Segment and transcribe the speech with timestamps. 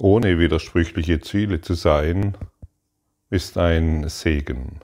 [0.00, 2.36] ohne widersprüchliche Ziele zu sein,
[3.28, 4.80] ist ein Segen.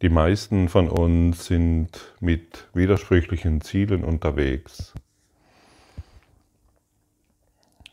[0.00, 4.94] Die meisten von uns sind mit widersprüchlichen Zielen unterwegs.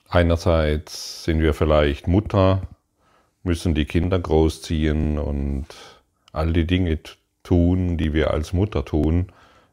[0.07, 2.67] Einerseits sind wir vielleicht Mutter,
[3.43, 5.67] müssen die Kinder großziehen und
[6.31, 6.99] all die Dinge
[7.43, 9.31] tun, die wir als Mutter tun.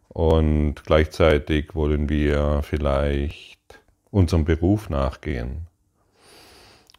[0.09, 3.81] Und gleichzeitig wollen wir vielleicht
[4.11, 5.68] unserem Beruf nachgehen.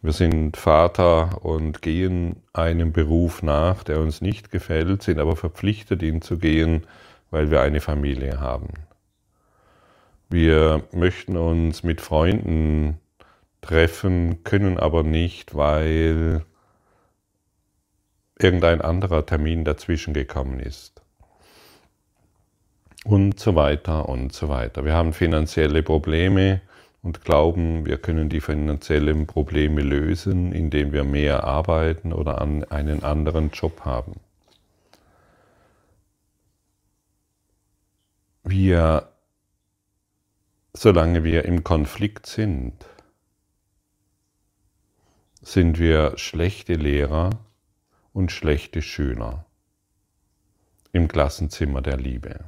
[0.01, 6.01] Wir sind Vater und gehen einem Beruf nach, der uns nicht gefällt, sind aber verpflichtet,
[6.03, 6.87] ihn zu gehen,
[7.31, 8.69] weil wir eine Familie haben.
[10.29, 12.99] Wir möchten uns mit Freunden
[13.61, 16.45] treffen, können aber nicht, weil
[18.39, 21.01] irgendein anderer Termin dazwischen gekommen ist.
[23.03, 24.85] Und so weiter und so weiter.
[24.85, 26.61] Wir haben finanzielle Probleme,
[27.01, 33.51] und glauben, wir können die finanziellen Probleme lösen, indem wir mehr arbeiten oder einen anderen
[33.51, 34.19] Job haben.
[38.43, 39.09] Wir,
[40.73, 42.73] solange wir im Konflikt sind,
[45.41, 47.29] sind wir schlechte Lehrer
[48.11, 49.45] und schlechte Schüler
[50.91, 52.45] im Klassenzimmer der Liebe.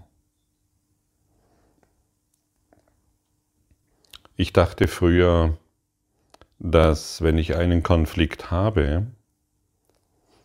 [4.36, 5.58] Ich dachte früher,
[6.60, 9.08] dass wenn ich einen Konflikt habe,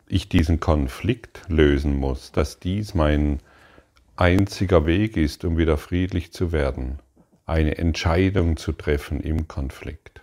[0.09, 3.41] ich diesen Konflikt lösen muss, dass dies mein
[4.17, 6.98] einziger Weg ist, um wieder friedlich zu werden,
[7.45, 10.20] eine Entscheidung zu treffen im Konflikt.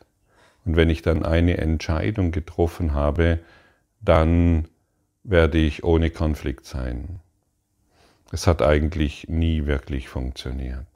[0.66, 3.40] Und wenn ich dann eine Entscheidung getroffen habe,
[4.02, 4.68] dann
[5.24, 7.20] werde ich ohne Konflikt sein.
[8.32, 10.93] Es hat eigentlich nie wirklich funktioniert.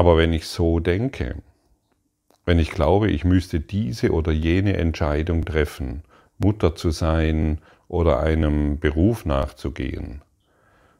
[0.00, 1.34] Aber wenn ich so denke,
[2.46, 6.04] wenn ich glaube, ich müsste diese oder jene Entscheidung treffen,
[6.38, 10.22] Mutter zu sein oder einem Beruf nachzugehen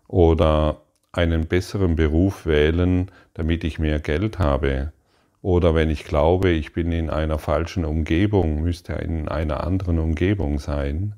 [0.06, 4.92] oder einen besseren Beruf wählen, damit ich mehr Geld habe,
[5.40, 10.58] oder wenn ich glaube, ich bin in einer falschen Umgebung, müsste in einer anderen Umgebung
[10.58, 11.14] sein,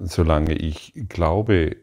[0.00, 1.76] solange ich glaube,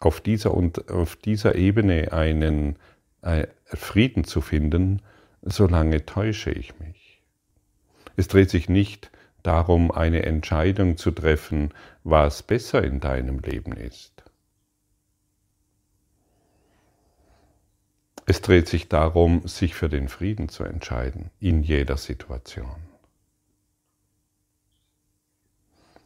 [0.00, 2.76] auf dieser, auf dieser Ebene einen
[3.66, 5.02] Frieden zu finden,
[5.42, 7.22] solange täusche ich mich.
[8.16, 9.10] Es dreht sich nicht
[9.42, 11.72] darum, eine Entscheidung zu treffen,
[12.04, 14.24] was besser in deinem Leben ist.
[18.26, 22.76] Es dreht sich darum, sich für den Frieden zu entscheiden, in jeder Situation.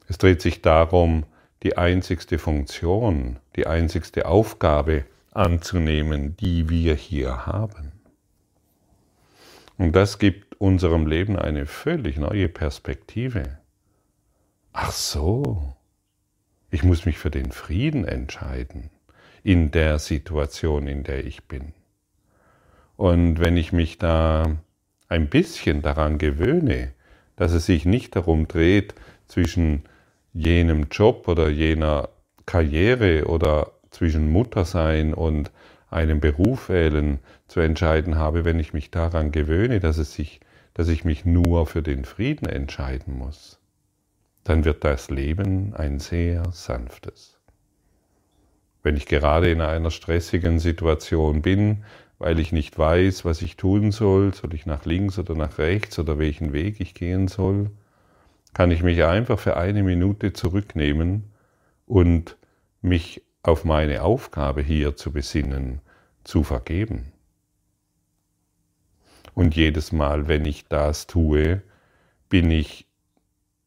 [0.06, 1.24] Es dreht sich darum,
[1.62, 7.93] die einzigste Funktion, die einzigste Aufgabe anzunehmen, die wir hier haben.
[9.78, 13.59] Und das gibt unserem Leben eine völlig neue Perspektive.
[14.72, 15.75] Ach so,
[16.71, 18.91] ich muss mich für den Frieden entscheiden
[19.42, 21.72] in der Situation, in der ich bin.
[22.97, 24.56] Und wenn ich mich da
[25.09, 26.92] ein bisschen daran gewöhne,
[27.37, 28.94] dass es sich nicht darum dreht,
[29.26, 29.82] zwischen
[30.32, 32.09] jenem Job oder jener
[32.47, 35.53] Karriere oder zwischen Muttersein und
[35.91, 40.41] einem Beruf wählen zu entscheiden habe, wenn ich mich daran gewöhne, dass, es sich,
[40.75, 43.60] dass ich mich nur für den Frieden entscheiden muss,
[44.42, 47.38] dann wird das Leben ein sehr sanftes.
[48.82, 51.84] Wenn ich gerade in einer stressigen Situation bin,
[52.19, 55.98] weil ich nicht weiß, was ich tun soll, soll ich nach links oder nach rechts
[55.98, 57.70] oder welchen Weg ich gehen soll,
[58.54, 61.24] kann ich mich einfach für eine Minute zurücknehmen
[61.86, 62.36] und
[62.80, 65.80] mich auf meine Aufgabe hier zu besinnen,
[66.25, 67.12] zu vergeben.
[69.34, 71.62] Und jedes Mal, wenn ich das tue,
[72.28, 72.86] bin ich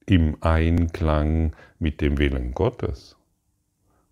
[0.05, 3.17] im Einklang mit dem Willen Gottes.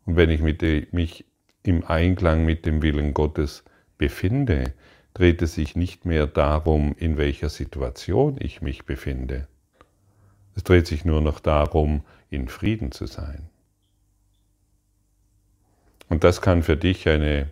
[0.06, 1.26] Und wenn ich mich
[1.62, 3.64] im Einklang mit dem Willen Gottes
[3.98, 4.74] befinde,
[5.14, 9.48] dreht es sich nicht mehr darum, in welcher Situation ich mich befinde.
[10.56, 13.50] Es dreht sich nur noch darum, in Frieden zu sein.
[16.10, 17.50] Und das kann für dich eine,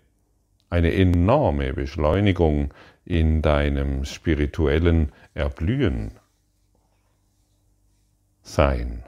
[0.70, 2.74] eine enorme Beschleunigung
[3.06, 6.12] in deinem spirituellen Erblühen
[8.42, 9.04] sein.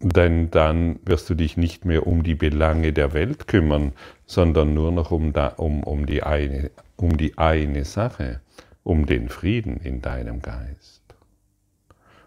[0.00, 3.92] Denn dann wirst du dich nicht mehr um die Belange der Welt kümmern,
[4.26, 8.40] sondern nur noch um, da, um, um, die, eine, um die eine Sache,
[8.84, 11.02] um den Frieden in deinem Geist.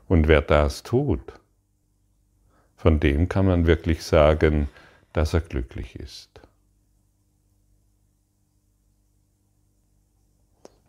[0.08, 1.22] Und wer das tut,
[2.82, 4.68] von dem kann man wirklich sagen,
[5.14, 6.42] dass er glücklich ist.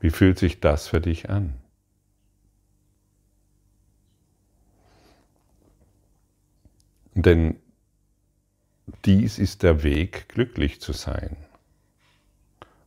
[0.01, 1.53] Wie fühlt sich das für dich an?
[7.13, 7.57] Denn
[9.05, 11.37] dies ist der Weg, glücklich zu sein.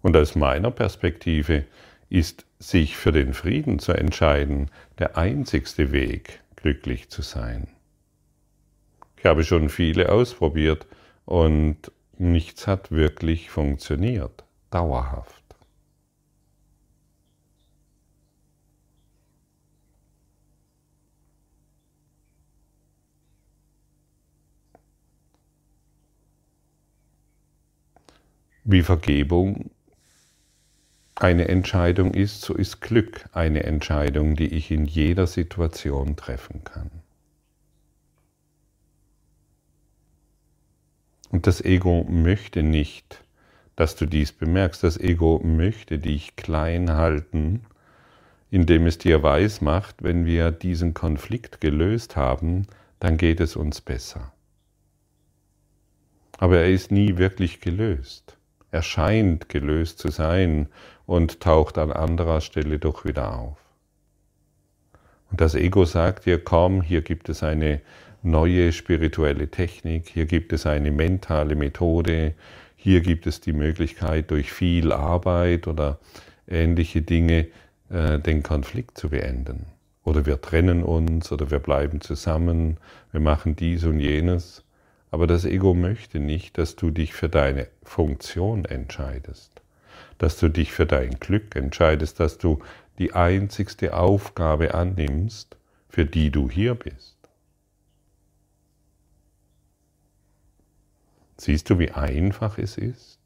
[0.02, 1.66] Und aus meiner Perspektive
[2.10, 7.75] ist sich für den Frieden zu entscheiden der einzigste Weg, glücklich zu sein.
[9.26, 10.86] Ich habe schon viele ausprobiert
[11.26, 15.44] und nichts hat wirklich funktioniert, dauerhaft.
[28.64, 29.72] Wie Vergebung
[31.16, 37.05] eine Entscheidung ist, so ist Glück eine Entscheidung, die ich in jeder Situation treffen kann.
[41.36, 43.22] Und das Ego möchte nicht,
[43.76, 44.82] dass du dies bemerkst.
[44.86, 47.66] Das Ego möchte dich klein halten,
[48.50, 52.68] indem es dir weiß macht, wenn wir diesen Konflikt gelöst haben,
[53.02, 54.32] dann geht es uns besser.
[56.38, 58.38] Aber er ist nie wirklich gelöst.
[58.72, 60.70] Er scheint gelöst zu sein
[61.06, 63.58] und taucht an anderer Stelle doch wieder auf.
[65.32, 67.82] Und das Ego sagt dir, komm, hier gibt es eine
[68.26, 72.34] neue spirituelle Technik, hier gibt es eine mentale Methode,
[72.76, 76.00] hier gibt es die Möglichkeit, durch viel Arbeit oder
[76.48, 77.48] ähnliche Dinge
[77.90, 79.68] äh, den Konflikt zu beenden.
[80.04, 82.78] Oder wir trennen uns oder wir bleiben zusammen,
[83.12, 84.64] wir machen dies und jenes.
[85.10, 89.62] Aber das Ego möchte nicht, dass du dich für deine Funktion entscheidest
[90.18, 92.60] dass du dich für dein Glück entscheidest, dass du
[93.00, 95.58] die einzigste Aufgabe annimmst,
[95.90, 97.15] für die du hier bist.
[101.38, 103.20] Siehst du, wie einfach es ist?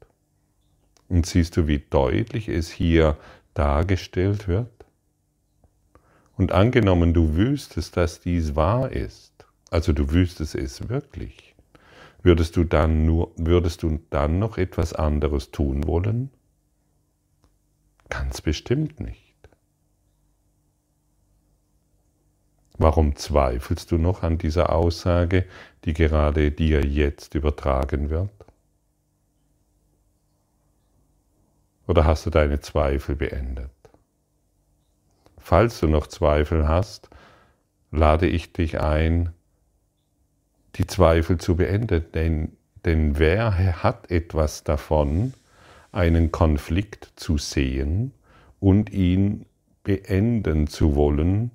[1.08, 3.16] Und siehst du, wie deutlich es hier
[3.54, 4.70] dargestellt wird?
[6.36, 11.54] Und angenommen, du wüsstest, dass dies wahr ist, also du wüsstest es wirklich,
[12.22, 16.30] würdest du dann nur, würdest du dann noch etwas anderes tun wollen?
[18.08, 19.29] Ganz bestimmt nicht.
[22.82, 25.44] Warum zweifelst du noch an dieser Aussage,
[25.84, 28.30] die gerade dir jetzt übertragen wird?
[31.86, 33.70] Oder hast du deine Zweifel beendet?
[35.36, 37.10] Falls du noch Zweifel hast,
[37.90, 39.34] lade ich dich ein,
[40.76, 42.56] die Zweifel zu beenden, denn,
[42.86, 45.34] denn wer hat etwas davon,
[45.92, 48.14] einen Konflikt zu sehen
[48.58, 49.44] und ihn
[49.84, 51.50] beenden zu wollen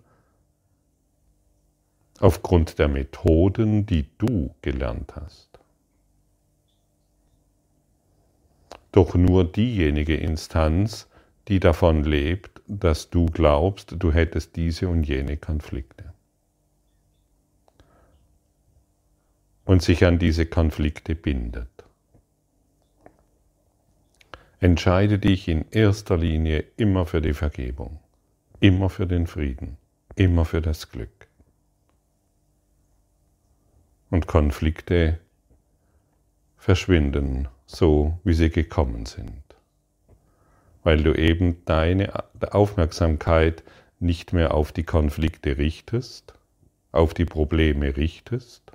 [2.19, 5.59] aufgrund der Methoden, die du gelernt hast.
[8.91, 11.09] Doch nur diejenige Instanz,
[11.47, 16.13] die davon lebt, dass du glaubst, du hättest diese und jene Konflikte.
[19.65, 21.67] Und sich an diese Konflikte bindet.
[24.59, 28.00] Entscheide dich in erster Linie immer für die Vergebung,
[28.59, 29.77] immer für den Frieden,
[30.15, 31.14] immer für das Glück.
[34.15, 35.19] Und Konflikte
[36.56, 39.44] verschwinden so, wie sie gekommen sind,
[40.85, 43.62] weil du eben deine Aufmerksamkeit
[44.00, 46.34] nicht mehr auf die Konflikte richtest,
[46.93, 48.72] auf die Probleme richtest,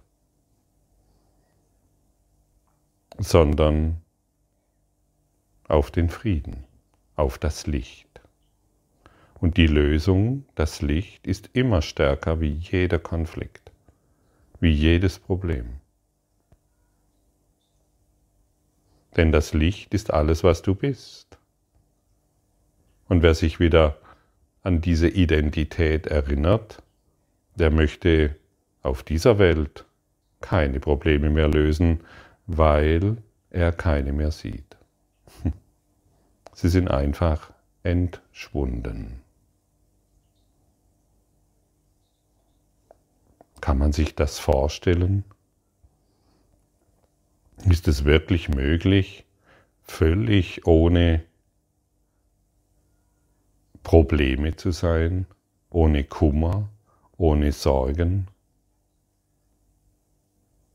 [3.16, 4.02] sondern
[5.68, 6.64] auf den Frieden,
[7.16, 8.20] auf das Licht.
[9.40, 13.69] Und die Lösung, das Licht, ist immer stärker wie jeder Konflikt,
[14.60, 15.80] wie jedes Problem.
[19.16, 21.38] Denn das Licht ist alles, was du bist.
[23.08, 23.98] Und wer sich wieder
[24.62, 26.82] an diese Identität erinnert,
[27.56, 28.36] der möchte
[28.82, 29.84] auf dieser Welt
[30.40, 32.00] keine Probleme mehr lösen,
[32.46, 33.16] weil
[33.50, 34.76] er keine mehr sieht.
[36.54, 37.50] Sie sind einfach
[37.82, 39.20] entschwunden.
[43.60, 45.24] Kann man sich das vorstellen?
[47.68, 49.26] Ist es wirklich möglich,
[49.82, 51.22] völlig ohne
[53.82, 55.26] Probleme zu sein,
[55.68, 56.70] ohne Kummer,
[57.18, 58.28] ohne Sorgen,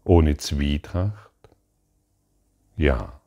[0.04, 1.32] ohne Zwietracht?
[2.78, 3.20] Ja.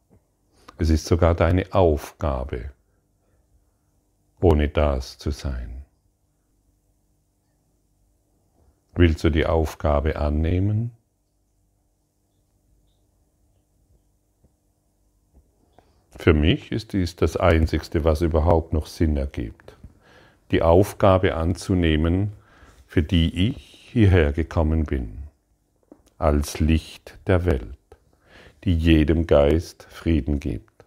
[0.80, 2.70] Es ist sogar deine Aufgabe,
[4.40, 5.77] ohne das zu sein.
[8.98, 10.90] Willst du die Aufgabe annehmen?
[16.16, 19.76] Für mich ist dies das Einzigste, was überhaupt noch Sinn ergibt.
[20.50, 22.32] Die Aufgabe anzunehmen,
[22.88, 25.18] für die ich hierher gekommen bin,
[26.18, 27.78] als Licht der Welt,
[28.64, 30.84] die jedem Geist Frieden gibt.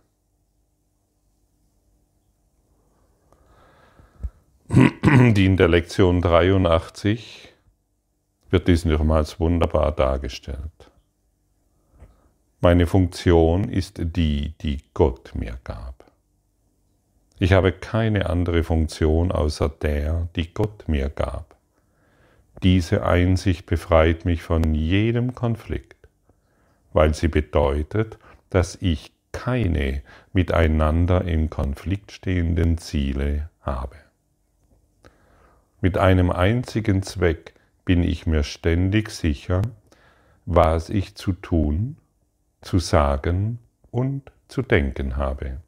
[4.68, 7.51] Die in der Lektion 83
[8.52, 10.92] wird dies nochmals wunderbar dargestellt.
[12.60, 16.06] Meine Funktion ist die, die Gott mir gab.
[17.40, 21.56] Ich habe keine andere Funktion außer der, die Gott mir gab.
[22.62, 26.08] Diese Einsicht befreit mich von jedem Konflikt,
[26.94, 28.20] weil sie bedeutet,
[28.52, 30.04] dass ich keine
[30.34, 33.96] miteinander im Konflikt stehenden Ziele habe.
[35.80, 37.56] Mit einem einzigen Zweck
[37.86, 39.62] bin ich mir ständig sicher,
[40.46, 41.98] was ich zu tun,
[42.62, 43.60] zu sagen
[43.92, 45.62] und zu denken habe.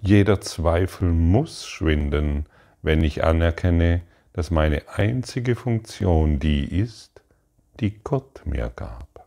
[0.00, 2.46] Jeder Zweifel muss schwinden,
[2.82, 7.22] wenn ich anerkenne, dass meine einzige Funktion die ist,
[7.80, 9.26] die Gott mir gab.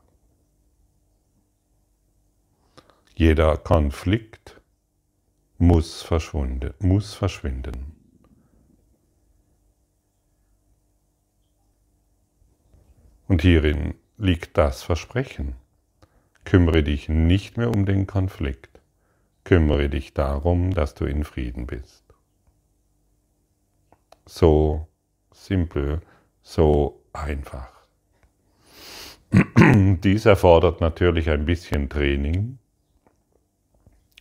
[3.15, 4.59] Jeder Konflikt
[5.57, 6.73] muss verschwinden.
[6.79, 8.00] Muss verschwinden.
[13.31, 15.55] Und hierin liegt das Versprechen.
[16.43, 18.81] Kümmere dich nicht mehr um den Konflikt.
[19.45, 22.03] Kümmere dich darum, dass du in Frieden bist.
[24.25, 24.85] So
[25.31, 26.01] simpel,
[26.41, 27.71] so einfach.
[29.33, 32.57] Dies erfordert natürlich ein bisschen Training,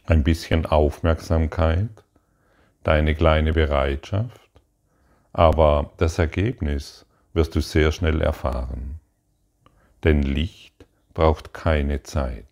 [0.06, 2.04] ein bisschen Aufmerksamkeit,
[2.84, 4.50] deine kleine Bereitschaft,
[5.32, 8.99] aber das Ergebnis wirst du sehr schnell erfahren.
[10.04, 12.46] Denn Licht braucht keine Zeit.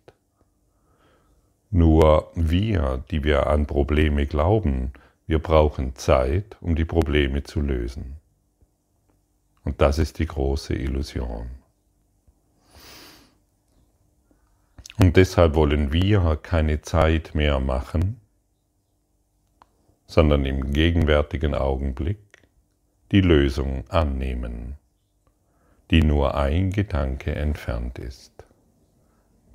[1.71, 4.91] Nur wir, die wir an Probleme glauben,
[5.27, 8.15] wir brauchen Zeit, um die Probleme zu lösen.
[9.63, 11.49] Und das ist die große Illusion.
[14.97, 18.19] Und deshalb wollen wir keine Zeit mehr machen,
[20.07, 22.17] sondern im gegenwärtigen Augenblick
[23.11, 24.78] die Lösung annehmen,
[25.91, 28.31] die nur ein Gedanke entfernt ist.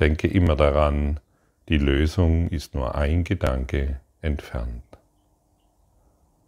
[0.00, 1.20] Denke immer daran,
[1.68, 4.82] die Lösung ist nur ein Gedanke entfernt.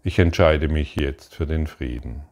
[0.03, 2.23] Ich entscheide mich jetzt für den Frieden.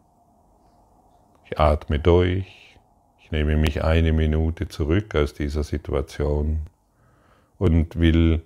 [1.45, 2.77] Ich atme durch,
[3.21, 6.61] ich nehme mich eine Minute zurück aus dieser Situation
[7.59, 8.43] und will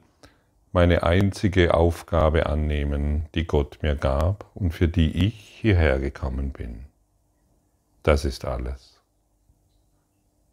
[0.72, 6.84] meine einzige Aufgabe annehmen, die Gott mir gab und für die ich hierher gekommen bin.
[8.02, 8.97] Das ist alles.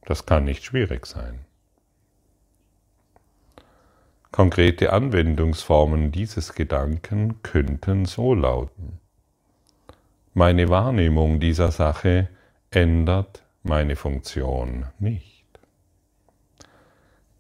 [0.06, 1.46] Das kann nicht schwierig sein.
[4.32, 9.00] Konkrete Anwendungsformen dieses Gedanken könnten so lauten.
[10.34, 12.30] Meine Wahrnehmung dieser Sache
[12.70, 15.46] ändert meine Funktion nicht.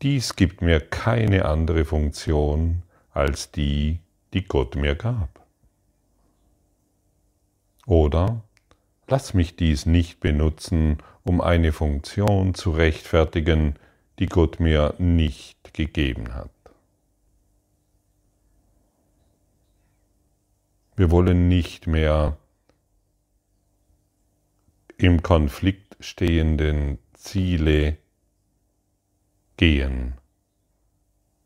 [0.01, 3.99] Dies gibt mir keine andere Funktion als die,
[4.33, 5.41] die Gott mir gab.
[7.85, 8.41] Oder
[9.07, 13.75] lass mich dies nicht benutzen, um eine Funktion zu rechtfertigen,
[14.19, 16.51] die Gott mir nicht gegeben hat.
[20.95, 22.37] Wir wollen nicht mehr
[24.97, 27.97] im Konflikt stehenden Ziele
[29.57, 30.13] gehen.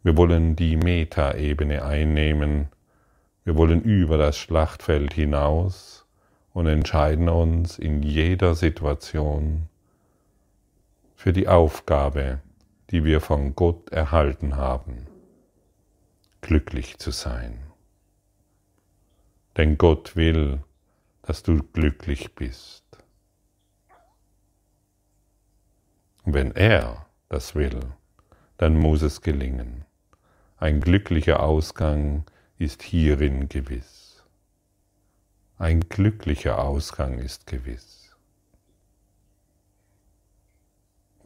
[0.03, 2.67] Wir wollen die Metaebene einnehmen.
[3.45, 6.05] Wir wollen über das Schlachtfeld hinaus
[6.53, 9.68] und entscheiden uns in jeder Situation
[11.19, 12.39] für die Aufgabe,
[12.91, 15.05] die wir von Gott erhalten haben,
[16.39, 17.59] glücklich zu sein.
[19.57, 20.63] Denn Gott will,
[21.23, 22.85] dass du glücklich bist.
[26.23, 27.81] Und wenn er das will,
[28.55, 29.83] dann muss es gelingen.
[30.55, 32.23] Ein glücklicher Ausgang
[32.57, 34.23] ist hierin gewiss.
[35.57, 37.98] Ein glücklicher Ausgang ist gewiss.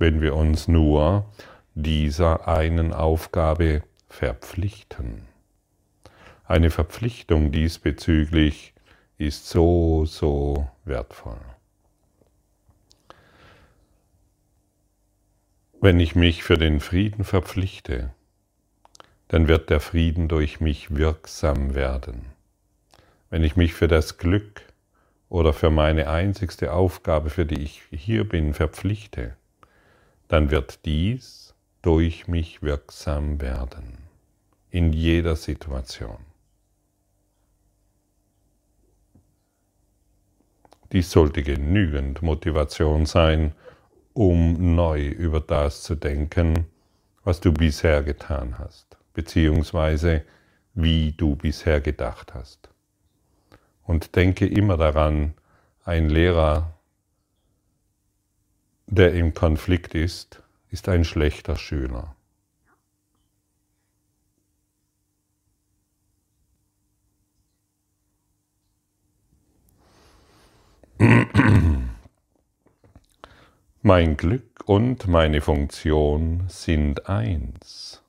[0.03, 1.31] Wenn wir uns nur
[1.75, 5.29] dieser einen Aufgabe verpflichten.
[6.43, 8.73] Eine Verpflichtung diesbezüglich
[9.17, 11.39] ist so, so wertvoll.
[15.79, 18.13] Wenn ich mich für den Frieden verpflichte,
[19.29, 22.25] dann wird der Frieden durch mich wirksam werden.
[23.29, 24.63] Wenn ich mich für das Glück
[25.29, 29.37] oder für meine einzigste Aufgabe, für die ich hier bin, verpflichte,
[30.33, 33.99] dann wird dies durch mich wirksam werden.
[34.71, 36.17] in jeder Situation.
[40.91, 43.53] Dies sollte genügend Motivation sein,
[44.13, 46.65] um neu über das zu denken,
[47.23, 50.23] was du bisher getan hast, beziehungsweise
[50.73, 52.69] wie du bisher gedacht hast.
[53.83, 55.35] Und denke immer daran,
[55.85, 56.72] ein Lehrer,
[58.87, 62.15] der im Konflikt ist, ist ein schlechter Schüler.
[73.81, 78.01] Mein Glück und meine Funktion sind eins.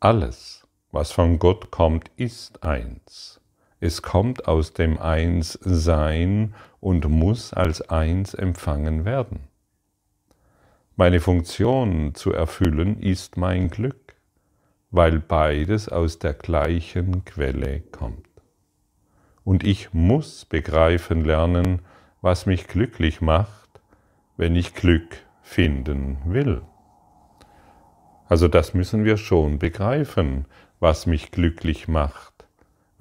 [0.00, 3.41] Alles, was von Gott kommt, ist eins.
[3.84, 9.40] Es kommt aus dem Einssein und muss als eins empfangen werden.
[10.94, 14.14] Meine Funktion zu erfüllen ist mein Glück,
[14.92, 18.28] weil beides aus der gleichen Quelle kommt.
[19.42, 21.82] Und ich muss begreifen lernen,
[22.20, 23.80] was mich glücklich macht,
[24.36, 26.62] wenn ich Glück finden will.
[28.28, 30.46] Also das müssen wir schon begreifen,
[30.78, 32.31] was mich glücklich macht,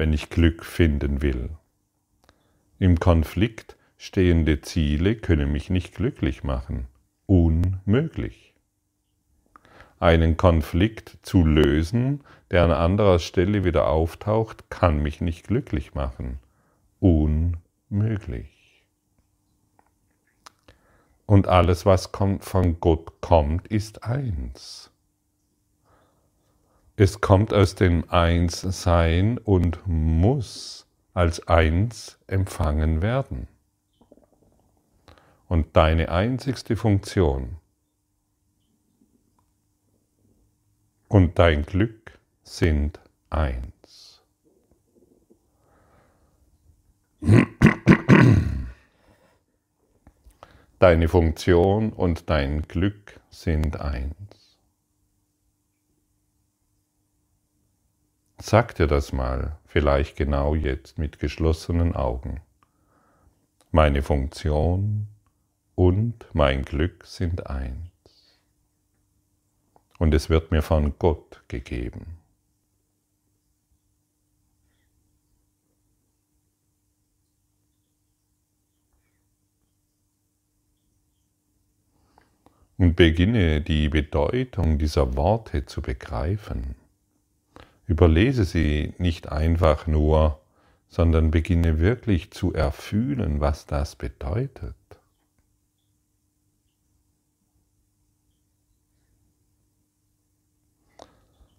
[0.02, 1.52] wenn ich Glück finden will.
[2.80, 6.88] Im Konflikt stehende Ziele können mich nicht glücklich machen.
[7.28, 8.56] Unmöglich.
[10.00, 16.40] Einen Konflikt zu lösen, der an anderer Stelle wieder auftaucht, kann mich nicht glücklich machen.
[17.00, 18.88] Unmöglich.
[21.28, 24.91] Und alles, was von Gott kommt, ist eins.
[27.04, 33.48] Es kommt aus dem Einssein und muss als eins empfangen werden.
[35.48, 37.58] Und deine einzigste Funktion
[41.08, 43.00] und dein Glück sind
[43.32, 44.22] eins.
[50.78, 54.41] Deine Funktion und dein Glück sind eins.
[58.44, 62.42] Sag dir das mal, vielleicht genau jetzt mit geschlossenen Augen.
[63.70, 65.08] Meine Funktion
[65.76, 68.40] und mein Glück sind eins.
[70.00, 72.18] Und es wird mir von Gott gegeben.
[82.78, 86.81] und beginne die Bedeutung dieser Worte zu begreifen.
[87.92, 90.40] Überlese sie nicht einfach nur,
[90.88, 94.78] sondern beginne wirklich zu erfühlen, was das bedeutet.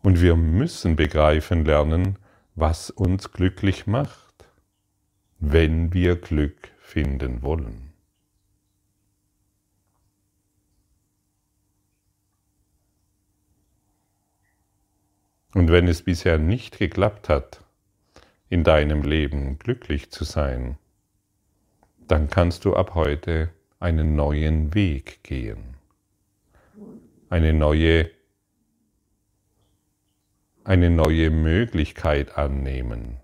[0.02, 2.18] Und wir müssen begreifen lernen,
[2.54, 4.46] was uns glücklich macht,
[5.38, 7.91] wenn wir Glück finden wollen.
[15.54, 17.62] Und wenn es bisher nicht geklappt hat,
[18.48, 20.78] in deinem Leben glücklich zu sein,
[22.08, 25.76] dann kannst du ab heute einen neuen Weg gehen,
[27.28, 28.10] eine neue,
[30.64, 33.18] eine neue Möglichkeit annehmen,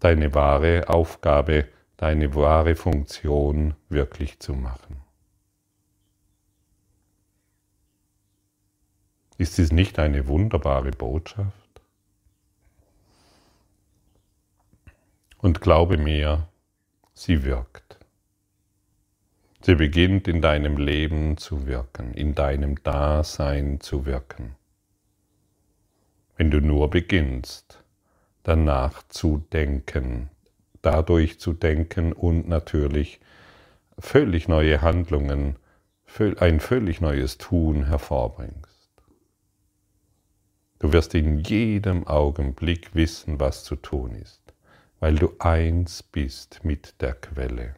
[0.00, 5.09] deine wahre Aufgabe, deine wahre Funktion wirklich zu machen.
[9.40, 11.80] Ist dies nicht eine wunderbare Botschaft?
[15.38, 16.46] Und glaube mir,
[17.14, 17.98] sie wirkt.
[19.62, 24.56] Sie beginnt in deinem Leben zu wirken, in deinem Dasein zu wirken.
[26.36, 27.82] Wenn du nur beginnst,
[28.42, 30.28] danach zu denken,
[30.82, 33.20] dadurch zu denken und natürlich
[33.98, 35.56] völlig neue Handlungen,
[36.40, 38.69] ein völlig neues Tun hervorbringst.
[40.80, 44.40] Du wirst in jedem Augenblick wissen, was zu tun ist,
[44.98, 47.76] weil du eins bist mit der Quelle.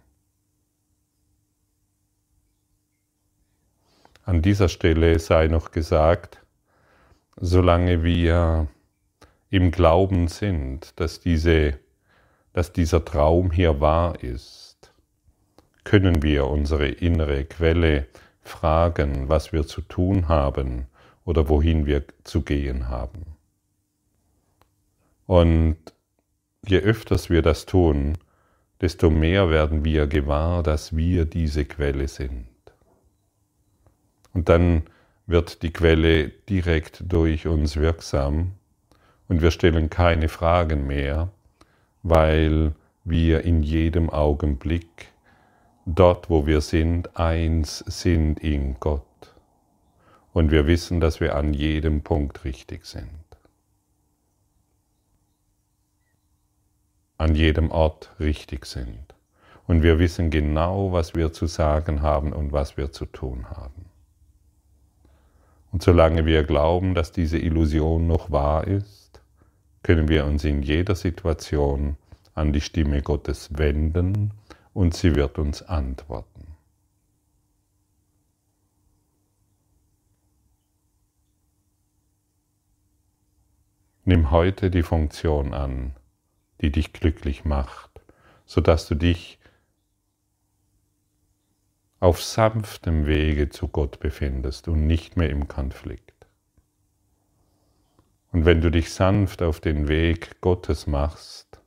[4.25, 6.41] An dieser Stelle sei noch gesagt,
[7.37, 8.69] solange wir
[9.51, 11.81] im Glauben sind, dass, diese,
[12.53, 14.93] dass dieser Traum hier wahr ist,
[15.83, 18.07] können wir unsere innere Quelle
[18.43, 20.87] fragen, was wir zu tun haben,
[21.25, 23.27] oder wohin wir zu gehen haben.
[25.27, 25.77] Und
[26.67, 28.19] je öfters wir das tun,
[28.81, 32.47] desto mehr werden wir gewahr, dass wir diese Quelle sind.
[34.35, 34.83] Und dann
[35.27, 38.53] wird die Quelle direkt durch uns wirksam
[39.29, 41.31] und wir stellen keine Fragen mehr,
[42.03, 45.09] weil wir in jedem Augenblick
[45.87, 49.03] dort, wo wir sind, eins sind in Gott.
[50.33, 53.09] Und wir wissen, dass wir an jedem Punkt richtig sind.
[57.19, 59.15] An jedem Ort richtig sind.
[59.67, 63.87] Und wir wissen genau, was wir zu sagen haben und was wir zu tun haben.
[65.71, 69.21] Und solange wir glauben, dass diese Illusion noch wahr ist,
[69.83, 71.97] können wir uns in jeder Situation
[72.35, 74.33] an die Stimme Gottes wenden
[74.75, 76.52] und sie wird uns antworten.
[84.05, 85.95] Nimm heute die Funktion an,
[86.61, 88.01] die dich glücklich macht,
[88.47, 89.39] sodass du dich
[92.01, 96.27] auf sanftem Wege zu Gott befindest und nicht mehr im Konflikt.
[98.33, 101.61] Und wenn du dich sanft auf den Weg Gottes machst,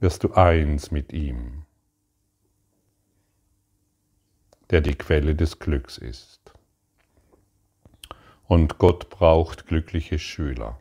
[0.00, 1.65] wirst du eins mit ihm,
[4.70, 6.40] der die Quelle des Glücks ist.
[8.48, 10.78] Und Gott braucht glückliche Schüler,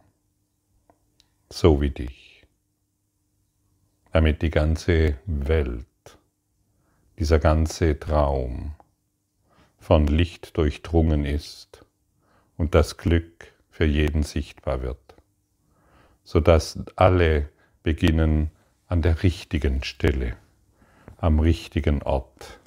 [1.50, 2.46] so wie dich,
[4.12, 5.86] damit die ganze Welt,
[7.18, 8.76] dieser ganze Traum
[9.80, 11.86] von Licht durchdrungen ist
[12.58, 15.16] und das Glück für jeden sichtbar wird,
[16.24, 17.50] sodass alle
[17.84, 18.52] beginnen
[18.88, 20.38] an der richtigen Stelle,
[21.18, 22.60] am richtigen Ort,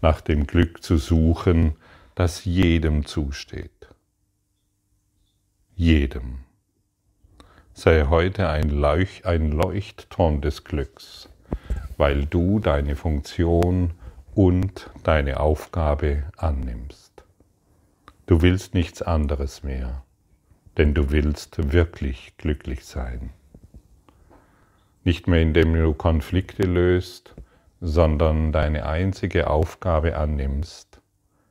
[0.00, 1.76] nach dem Glück zu suchen,
[2.14, 3.88] das jedem zusteht.
[5.74, 6.40] Jedem.
[7.72, 11.30] Sei heute ein, Leuch ein Leuchtturm des Glücks,
[11.96, 13.94] weil du deine Funktion
[14.34, 17.24] und deine Aufgabe annimmst.
[18.26, 20.04] Du willst nichts anderes mehr,
[20.76, 23.30] denn du willst wirklich glücklich sein.
[25.02, 27.34] Nicht mehr indem du Konflikte löst,
[27.80, 31.00] sondern deine einzige Aufgabe annimmst,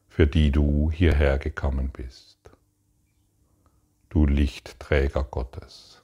[0.08, 2.38] für die du hierher gekommen bist.
[4.10, 6.04] Du Lichtträger Gottes.